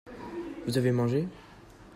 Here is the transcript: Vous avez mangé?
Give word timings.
Vous 0.65 0.79
avez 0.79 0.91
mangé? 0.91 1.27